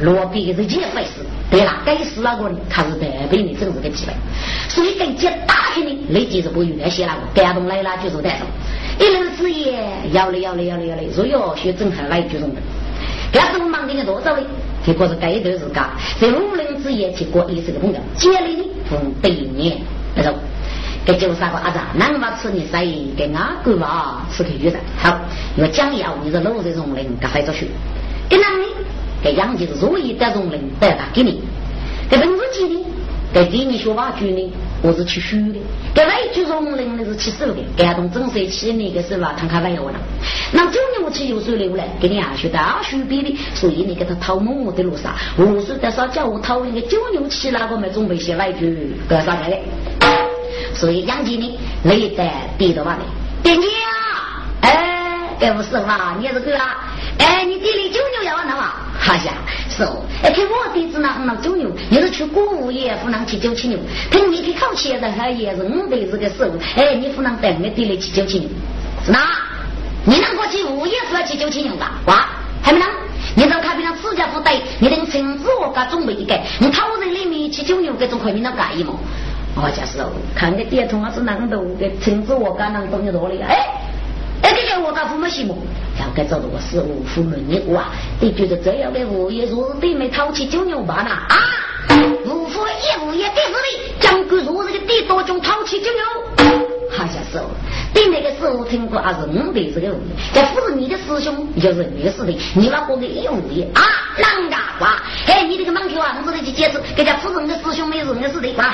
[0.00, 1.26] 落笔是几回事？
[1.50, 2.56] 对了，该死那个呢？
[2.70, 4.12] 他是代表你政治的机会，
[4.68, 8.46] 所以跟接大学呢，累计是不用来写那个，感动来了就是带上。
[9.00, 12.60] 一人之言，要嘞要嘞要嘞要嘞，若要学正海来就中的。
[13.32, 14.42] 该是我忙的多少嘞？
[14.86, 15.84] 结果是该一段时间，
[16.20, 19.78] 在无人之言结果也是个朋友，接里呢逢对年
[20.14, 20.32] 那种。
[21.08, 23.06] 给九三个阿丈，南娃吃你谁？
[23.16, 24.78] 给阿哥娃吃口鱼的。
[24.98, 25.18] 好，
[25.56, 27.66] 我讲要你是老这种人，该飞着去。
[28.28, 28.66] 给哪里？
[29.22, 31.40] 给杨吉是如意得容人带他给你，
[32.10, 32.84] 给本子记的，
[33.32, 34.52] 给给你学法句呢，
[34.82, 35.58] 我是去虚的，
[35.94, 39.32] 给外句容人呢是去收的，给他从正岁起那个是吧？
[39.34, 39.96] 摊开外我了，
[40.52, 49.56] 那九年去有水流来，给你二学的二学比的，所以你给他讨某某的路上，我说的啥叫我讨那个九牛七那个没准备写外句，干啥的？
[50.74, 52.24] 所以杨吉呢，累得
[52.56, 53.04] 低着吧的，
[53.42, 56.76] 点姐啊，哎，给我师傅啊，你是对啊？
[57.18, 58.72] 哎，你地里九牛要那嘛？
[58.98, 59.32] 好像，
[59.68, 60.04] 是哦。
[60.22, 63.78] 哎，看我弟子那那九牛，你是去过物业不能去九七牛。
[64.10, 66.58] 听你去考现在还也是五辈子的事物。
[66.76, 68.48] 哎，你不能带我地里去九七牛。
[69.04, 69.20] 是哪？
[70.04, 71.92] 你能过去物业是要去九七牛吧？
[72.06, 72.28] 哇，
[72.62, 72.88] 还没能？
[73.34, 78.98] 你让看别人自家不对，你等亲自我家准备一个，你讨人里面去九牛，这种快你能干一么？
[79.60, 83.40] 我就是哦，看个电筒啊是难度，给亲自我家能懂得多哩。
[83.40, 83.56] 哎。
[84.40, 85.58] 哎，这个我干父母羡慕，
[85.98, 87.90] 要该找到我师傅父母你啊，
[88.20, 91.10] 你觉得这样的物业若是对没掏起九牛八呢？
[91.10, 91.36] 啊，
[92.24, 97.50] 无夫一物业第四里，将个若是个地多中掏起九牛，好像是哦。
[97.94, 103.82] 对那个时候听过还是五辈子的物业，这不是你的师兄就是你的师弟，你那过个一物业啊，
[104.16, 105.02] 啷个哇？
[105.26, 108.72] 哎，你这个门口啊，我这里去解释，给家夫人的师兄没是你的师弟啊。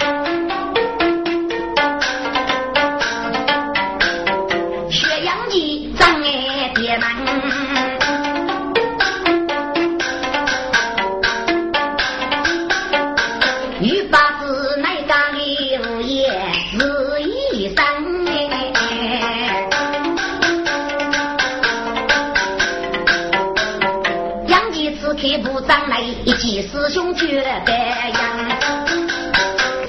[26.24, 28.48] 一见师兄觉得样，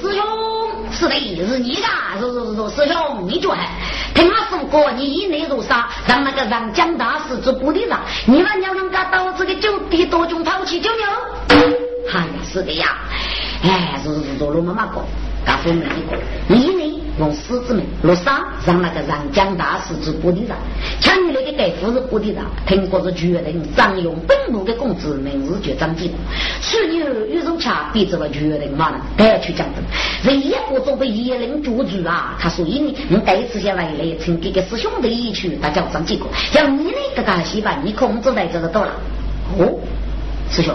[0.00, 0.22] 师兄
[0.92, 1.82] 是的，是你的，
[2.18, 3.54] 是是是师兄，你觉
[4.14, 11.04] 听我说过，你以内如杀，让那个让江大师做部队长，你把娘娘家到这个酒店多种抛弃九牛，
[12.12, 12.98] 哎呀，是的呀，
[13.62, 15.04] 哎，是是是，罗妈妈讲，
[15.46, 16.16] 家父们一个，
[16.48, 16.65] 你？
[17.18, 20.56] 用狮子门落沙，让那个让江大师做部队长，
[21.00, 26.10] 抢你那个盖夫是部队长，听过是决定张用本部的公子，名字叫张继
[26.60, 29.82] 去年玉如恰逼着了决定嘛呢，带去江东，
[30.24, 38.92] 人一个作为一人做主啊，他所以呢，你带一次下来来，请这个师兄弟一去，他叫张继国，要你呢，这个戏把你控制在这个到了，
[39.58, 39.80] 哦，
[40.50, 40.74] 师兄，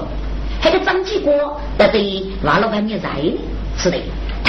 [0.63, 3.37] 那个张继国那对瓦老板你在呢，
[3.77, 3.97] 是的。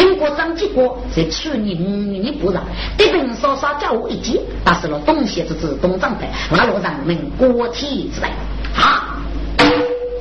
[0.03, 2.65] 经过张继国在去年五月部上，
[2.99, 8.31] 对本稍稍叫我一记，打死了东邪之子东张派，瓦罗人民国体之来。
[8.75, 9.17] 啊，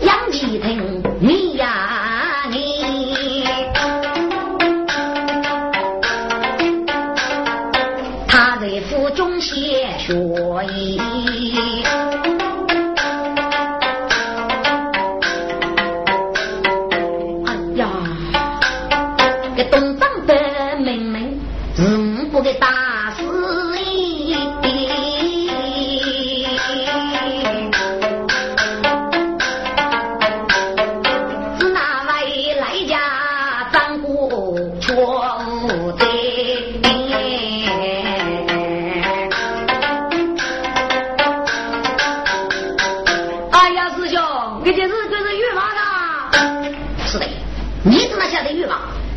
[0.02, 3.44] 杨继听你呀你，
[8.28, 10.14] 他在府中写学
[10.76, 11.02] 艺。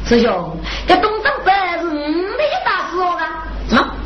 [0.07, 3.97] 师兄，这东张白是你的大师哦啊！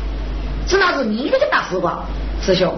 [0.65, 2.05] 这那是你那个大师光。
[2.41, 2.73] 师兄，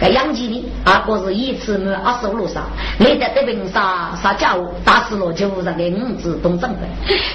[0.00, 0.64] 该杨吉呢？
[0.84, 2.64] 阿哥是一次满二十五路上，
[2.98, 6.80] 你在这边杀杀家务，打死了就让给五子东正的。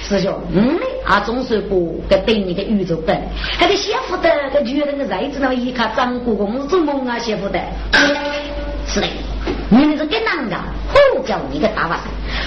[0.02, 3.18] 师兄，嗯，阿总算不该对你的宇宙本，
[3.58, 7.58] 还得媳妇的，该觉得个日子那一看张国公做梦啊，媳妇的。
[8.86, 9.06] 是的，
[9.70, 10.56] 你们是跟哪个？
[11.14, 12.02] 呼叫你个大娃子，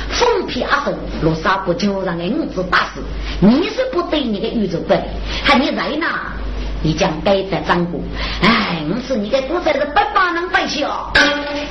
[0.10, 3.02] 疯皮阿斗，落沙不就让给五子打死？
[3.40, 5.02] 你是不对你的宇宙本，
[5.44, 6.34] 还你在哪？
[6.82, 8.00] 你将该在张国，
[8.44, 11.12] 哎，我是你的股才是百把能摆起哦。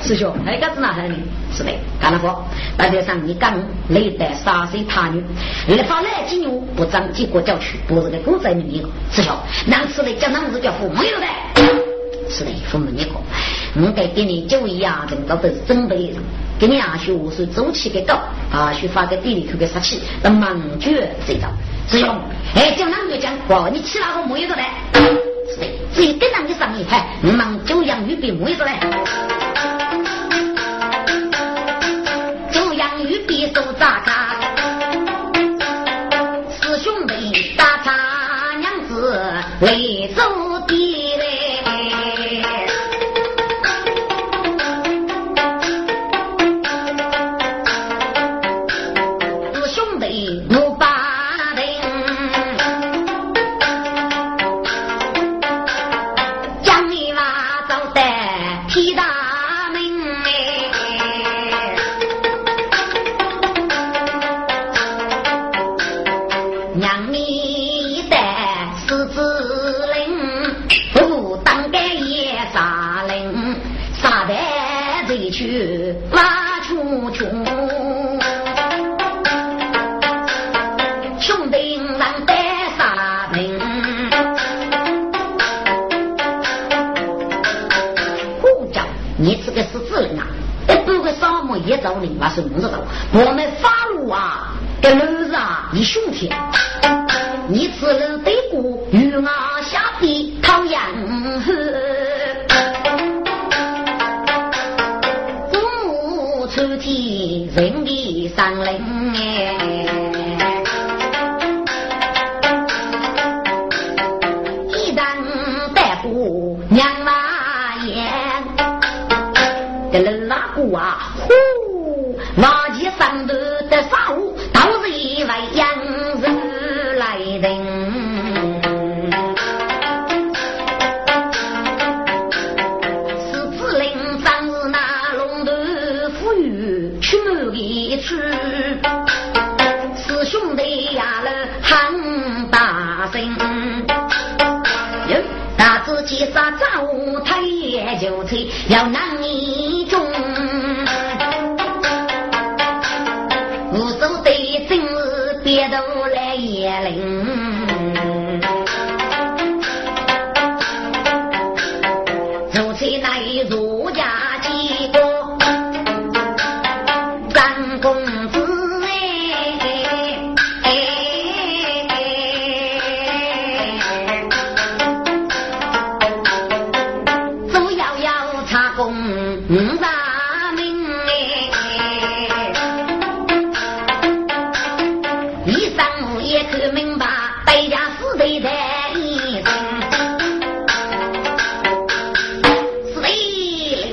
[0.03, 1.13] 师兄，那个是哪里？
[1.53, 1.71] 是的，
[2.01, 2.43] 干了活。
[2.75, 3.53] 大街上你刚
[3.87, 5.23] 累得杀死他女，
[5.67, 8.89] 立法来金牛不长结果叫去，不是个股仔的一个。
[9.09, 9.33] 师兄，
[9.65, 11.25] 那次来叫那子叫父母有的。
[12.27, 13.11] 是的，父母一个。
[13.77, 16.13] 我该给你九一啊，这个都是准备
[16.57, 18.17] 给你阿叔是周期给高，
[18.51, 21.49] 阿叔发个地里头个杀气，那忙绝这招。
[21.87, 22.17] 师兄，
[22.55, 23.33] 哎，讲哪个讲？
[23.49, 24.63] 哇，你其他个没有的嘞？
[24.93, 28.71] 是的，只有跟上你上一排，忙九阳玉璧没有的嘞。
[32.51, 34.39] 九阳玉璧手扎卡，
[36.49, 39.21] 师兄弟打他娘子
[39.59, 40.23] 为走
[81.95, 82.33] 兄弟让得
[82.77, 83.59] 杀灵，
[88.41, 88.81] 呼叫
[89.17, 90.27] 你这个是子灵啊！
[90.67, 92.79] 一不个沙漠也走灵吧，是不知道。
[93.13, 96.31] 我们发路啊，给路子啊，一兄弟。
[97.47, 99.61] 你吃了对过与啊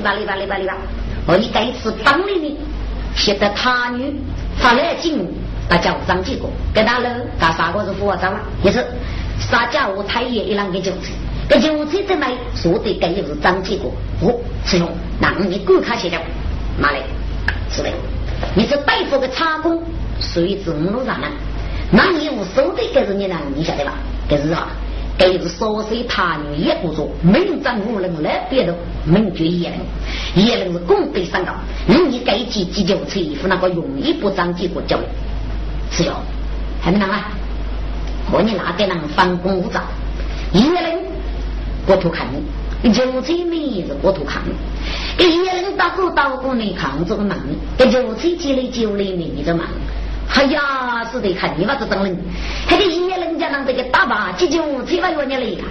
[0.03, 0.77] 吧来吧来吧来吧！
[1.25, 1.47] 我一
[1.81, 2.57] 次帮你呢，
[3.15, 4.13] 写得他女
[4.57, 5.25] 发来进，
[5.69, 8.39] 大家无张结果，给他了，干啥个是副长了？
[8.61, 8.85] 也是
[9.39, 11.13] 啥家伙太爷一两个韭菜，
[11.49, 13.91] 这韭菜在买，说的该又是张结果。
[14.21, 14.35] 哦，
[14.65, 14.87] 师兄，
[15.19, 16.21] 那你赶快写掉，
[16.77, 17.01] 妈嘞，
[17.71, 17.89] 是的，
[18.53, 19.81] 你是拜佛个插工。
[20.19, 21.27] 谁知五路上呢？
[21.91, 23.35] 那你无手的该是你呢？
[23.55, 23.93] 你晓得吧？
[24.29, 24.67] 该是啊，
[25.23, 29.79] 该是少岁他女也不做，门长无人来别的门绝也人，
[30.35, 31.53] 也人是功德三高。
[31.87, 35.05] 你该记急救车衣服那个容易不长结果教育，
[35.89, 36.11] 是哟，
[36.81, 37.31] 还没啷啊？
[38.29, 39.81] 和你那个人翻工无照，
[40.51, 40.99] 一个人
[41.87, 42.27] 我图看
[42.81, 47.37] 你，就这没是我图看你，一个人打走打过你看这个忙，
[47.77, 49.65] 这就这几类九类没你这忙。
[50.33, 52.17] 哎呀，是得看你娃子等人，
[52.67, 55.65] 还得一人家让这个打吧，急救车把原来来看。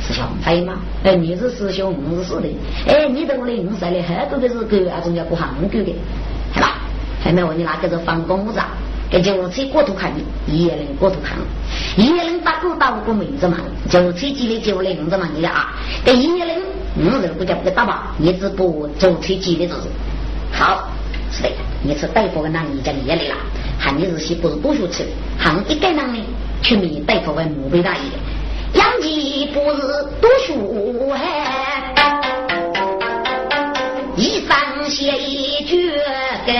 [0.00, 0.74] 师兄，还有吗？
[1.04, 2.56] 哎，你是师兄，我是师弟。
[2.86, 5.94] 哎，你都来五岁了，还多的是狗啊，总要过行狗的，
[6.52, 6.78] 是吧？
[7.22, 8.62] 还没问你那个是放工不着，
[9.08, 10.10] 给就车过度看，
[10.46, 11.38] 叶人过度看，
[11.96, 13.58] 叶人打过打过名字嘛，
[13.88, 15.72] 就车机的就名字嘛，你啊，
[16.04, 16.56] 给叶人，
[16.96, 19.82] 嗯，这个叫不打吧，你只不就车机的就是，
[20.52, 20.88] 好，
[21.30, 21.50] 是的，
[21.82, 23.34] 你是大夫的那你讲叶来了，
[23.78, 25.06] 喊你日些不是多学吃，
[25.38, 26.24] 喊一个人呢，
[26.62, 28.00] 去米大夫为墓碑大爷，
[28.74, 29.80] 养鸡不是
[30.20, 31.20] 读书嘿，
[34.16, 36.52] 一生写一句个。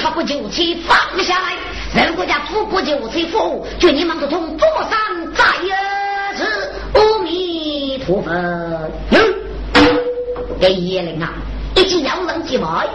[0.00, 1.54] 他不就此放下来，
[1.94, 4.98] 人国家富不就此富，就你们都从左山
[5.32, 5.68] 再一
[6.36, 6.44] 次，
[6.94, 9.31] 阿弥陀佛。
[10.62, 11.32] 给叶灵啊，
[11.74, 12.86] 一记要人之外，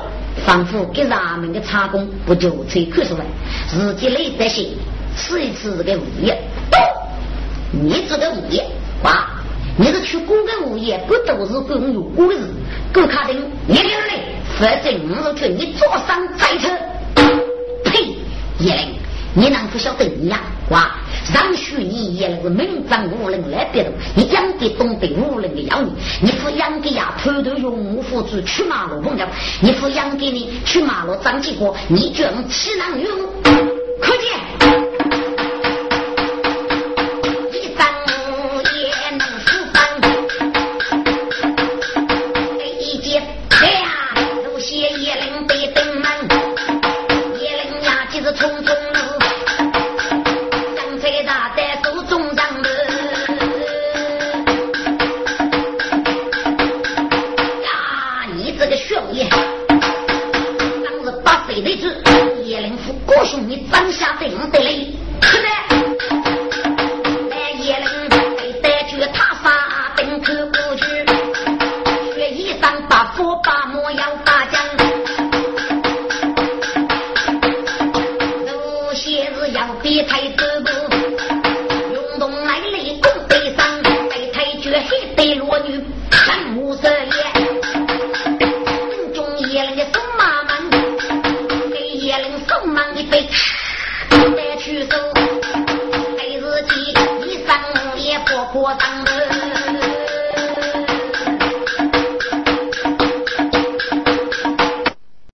[0.45, 3.25] 仿佛给咱们的茶工不就此看出来，
[3.67, 4.69] 自己累得些，
[5.17, 6.41] 试一次这个物业。
[7.69, 8.65] 你这个物业，
[9.03, 9.27] 哇，
[9.77, 12.47] 你是去过个物业，不都是跟有过的事？
[12.93, 13.35] 够卡定，
[13.67, 14.23] 你个人嘞，
[14.57, 16.69] 反正我是劝你坐上再车。
[18.59, 18.95] 叶灵，
[19.33, 20.39] 你能不晓得你呀？
[20.69, 20.95] 哇，
[21.33, 25.91] 让许你叶灵是名正无人来别动，你养的东北无人的养你，
[26.21, 29.27] 你不养的呀，偷偷用木斧子去马路碰掉，
[29.61, 33.11] 你不养的你去马路长几个，你居然岂能用？
[33.99, 34.56] 可见。